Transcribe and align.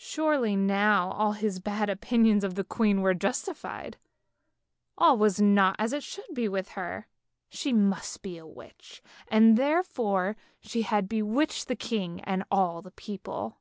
Surely 0.00 0.56
now 0.56 1.12
all 1.12 1.34
his 1.34 1.60
bad 1.60 1.88
opinions 1.88 2.42
of 2.42 2.56
the 2.56 2.64
queen 2.64 3.00
were 3.00 3.14
justified; 3.14 3.96
all 4.98 5.16
was 5.16 5.40
not 5.40 5.76
as 5.78 5.92
it 5.92 6.02
should 6.02 6.34
be 6.34 6.48
with 6.48 6.70
her, 6.70 7.06
she 7.48 7.72
must 7.72 8.22
be 8.22 8.36
a 8.36 8.44
witch, 8.44 9.00
and 9.28 9.56
therefore 9.56 10.34
she 10.58 10.82
had 10.82 11.08
bewitched 11.08 11.68
the 11.68 11.76
king 11.76 12.20
and 12.22 12.42
all 12.50 12.82
the 12.82 12.90
people. 12.90 13.60